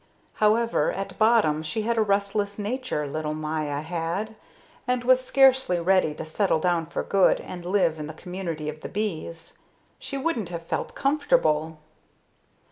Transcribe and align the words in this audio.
However, 0.41 0.91
at 0.91 1.19
bottom 1.19 1.61
she 1.61 1.83
had 1.83 1.95
a 1.95 2.01
restless 2.01 2.57
nature, 2.57 3.05
little 3.05 3.35
Maya 3.35 3.81
had, 3.81 4.33
and 4.87 5.03
was 5.03 5.23
scarcely 5.23 5.79
ready 5.79 6.15
to 6.15 6.25
settle 6.25 6.57
down 6.57 6.87
for 6.87 7.03
good 7.03 7.39
and 7.39 7.63
live 7.63 7.99
in 7.99 8.07
the 8.07 8.15
community 8.15 8.67
of 8.67 8.81
the 8.81 8.89
bees; 8.89 9.59
she 9.99 10.17
wouldn't 10.17 10.49
have 10.49 10.63
felt 10.65 10.95
comfortable. 10.95 11.77